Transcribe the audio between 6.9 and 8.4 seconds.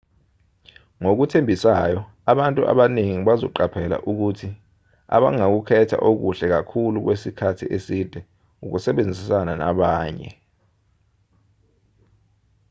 kwesikhathi eside